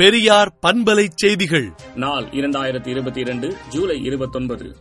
[0.00, 1.72] பெரியார் பண்பலை செய்திகள்.
[1.94, 4.76] நாள் இரண்டாயிரத்தி இருபத்தி இரண்டு ஜூலை இருபத்தொன்பது.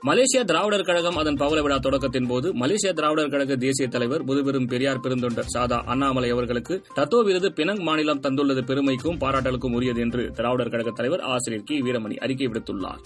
[0.00, 5.00] மலேசிய திராவிடர் கழகம் அதன் பவள விழா தொடக்கத்தின் போது மலேசிய திராவிடர் கழக தேசிய தலைவர் முதுபெரும் பெரியார்
[5.00, 10.90] பெருந்தொண்டர் சாதா அண்ணாமலை அவர்களுக்கு தத்துவ விருது பினங் மாநிலம் தந்துள்ளது பெருமைக்கும் பாராட்டலுக்கும் உரியது என்று திராவிடர் கழக
[10.90, 11.82] தலைவர் ஆசிரியர் கி.
[11.82, 13.00] வீரமணி அறிக்கை விடுத்துள்ளார்.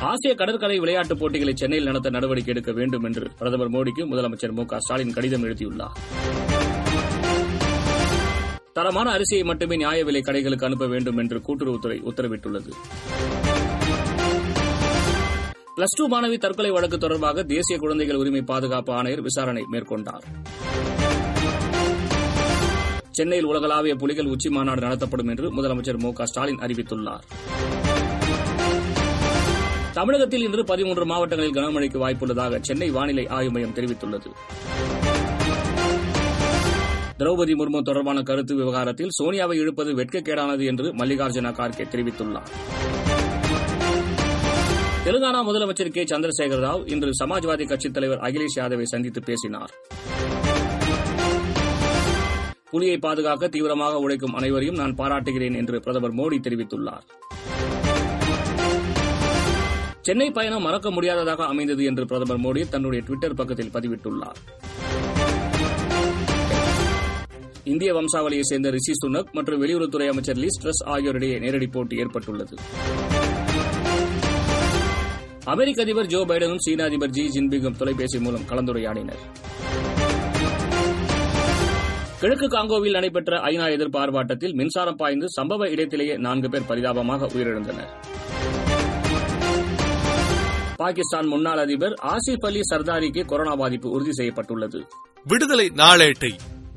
[0.00, 4.78] ஆசிய கடற்கரை விளையாட்டுப் போட்டிகளை சென்னையில் நடத்த நடவடிக்கை எடுக்க வேண்டும் என்று பிரதமர் மோடிக்கு முதலமைச்சர் மு க
[4.78, 6.26] ஸ்டாலின் கடிதம் எழுதியுள்ளார்.
[8.78, 12.70] தரமான அரிசியை மட்டுமே நியாய விலை கடைகளுக்கு அனுப்ப வேண்டும் என்று கூட்டுறவுத்துறை உத்தரவிட்டுள்ளது.
[15.76, 20.24] பிளஸ் டூ மாணவி தற்கொலை வழக்கு தொடர்பாக தேசிய குழந்தைகள் உரிமை பாதுகாப்பு ஆணையர் விசாரணை மேற்கொண்டார்.
[23.10, 27.24] சென்னையில் உலகளாவிய புலிகள் உச்சி மாநாடு நடத்தப்படும் என்று முதலமைச்சர் மு க ஸ்டாலின் அறிவித்துள்ளார்.
[29.92, 34.30] தமிழகத்தில் இன்று பதிமூன்று மாவட்டங்களில் கனமழைக்கு வாய்ப்புள்ளதாக சென்னை வானிலை ஆய்வு மையம் தெரிவித்துள்ளது.
[37.18, 42.50] திரௌபதி முர்மு தொடர்பான கருத்து விவகாரத்தில் சோனியாவை இழுப்பது வெட்கக்கேடானது என்று மல்லிகார்ஜுன கார்கே தெரிவித்துள்ளார்.
[45.04, 46.04] தெலுங்கானா முதலமைச்சர் கே.
[46.04, 49.70] சந்திரசேகர ராவ் இன்று சமாஜ்வாதி கட்சித் தலைவர் அகிலேஷ் யாதவை சந்தித்து பேசினார்.
[52.70, 57.04] புலியை பாதுகாக்க தீவிரமாக உழைக்கும் அனைவரையும் நான் பாராட்டுகிறேன் என்று பிரதமர் மோடி தெரிவித்துள்ளார்.
[60.00, 64.40] சென்னை பயணம் மறக்க முடியாததாக அமைந்தது என்று பிரதமர் மோடி தன்னுடைய டுவிட்டர் பக்கத்தில் பதிவிட்டுள்ளார்.
[67.72, 72.54] இந்திய வம்சாவளியைச் சேர்ந்த ரிஷி சுனக் மற்றும் வெளியுறவுத்துறை அமைச்சர் லீஸ் ட்ரஸ் ஆகியோரிடையே நேரடி போட்டி ஏற்பட்டுள்ளது.
[75.44, 79.22] அமெரிக்க அதிபர் ஜோ பைடனும் சீன அதிபர் ஜி ஜின்பிங்கும் தொலைபேசி மூலம் கலந்துரையாடினர்.
[82.20, 87.90] கிழக்கு காங்கோவில் நடைபெற்ற ஐநா எதிர்பார்ப்பாட்டத்தில் மின்சாரம் பாய்ந்து சம்பவ இடத்திலேயே நான்கு பேர் பரிதாபமாக உயிரிழந்தனர்.
[90.76, 94.80] பாகிஸ்தான் முன்னாள் அதிபர் ஆசிப் அலி சர்தாரிக்கு கொரோனா பாதிப்பு உறுதி செய்யப்பட்டுள்ளது.
[95.26, 96.32] விடுதலை நாளேட்டை